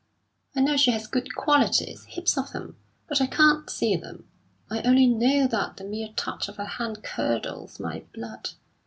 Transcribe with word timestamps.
I 0.55 0.61
know 0.61 0.77
she 0.77 0.89
has 0.89 1.05
good 1.05 1.35
qualities 1.35 2.05
heaps 2.05 2.35
of 2.35 2.53
them 2.53 2.75
but 3.07 3.21
I 3.21 3.27
can't 3.27 3.69
see 3.69 3.95
them. 3.95 4.27
I 4.67 4.81
only 4.81 5.05
know 5.05 5.45
that 5.45 5.77
the 5.77 5.83
mere 5.83 6.09
touch 6.15 6.49
of 6.49 6.55
her 6.57 6.65
hand 6.65 7.03
curdles 7.03 7.79
my 7.79 8.05
blood. 8.11 8.49